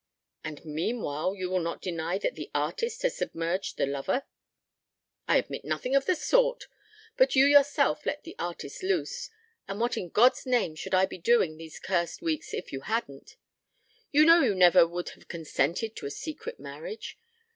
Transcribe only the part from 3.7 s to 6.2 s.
the lover." "I admit nothing of the